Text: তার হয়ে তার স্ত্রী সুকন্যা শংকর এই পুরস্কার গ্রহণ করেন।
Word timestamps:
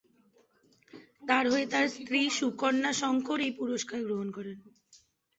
তার 1.27 1.45
হয়ে 1.51 1.65
তার 1.73 1.85
স্ত্রী 1.89 2.21
সুকন্যা 2.37 2.91
শংকর 2.93 3.39
এই 3.41 3.51
পুরস্কার 3.59 3.99
গ্রহণ 4.07 4.27
করেন। 4.31 4.57